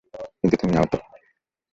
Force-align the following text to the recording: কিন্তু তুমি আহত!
কিন্তু 0.39 0.55
তুমি 0.61 0.73
আহত! 0.77 0.93